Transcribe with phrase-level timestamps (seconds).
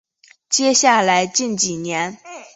[0.49, 2.17] 接下来近几年